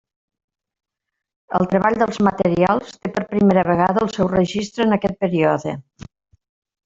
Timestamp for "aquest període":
4.97-5.77